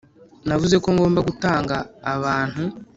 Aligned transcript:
navuze 0.47 0.75
ko 0.83 0.87
ngomba 0.95 1.19
gutanga 1.29 1.75
abantu 2.13 2.63